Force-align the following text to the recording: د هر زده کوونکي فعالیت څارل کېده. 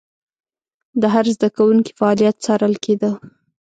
د 1.01 1.03
هر 1.13 1.25
زده 1.35 1.49
کوونکي 1.57 1.91
فعالیت 1.99 2.35
څارل 2.45 2.73
کېده. 2.83 3.11